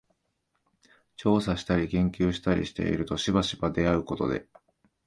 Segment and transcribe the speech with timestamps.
[1.15, 4.47] 調査したり研究したりしているとしばしば出合うことで、